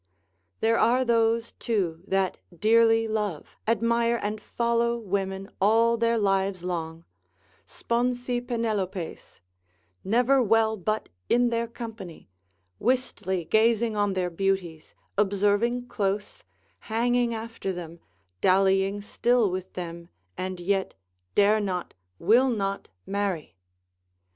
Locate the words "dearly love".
2.59-3.55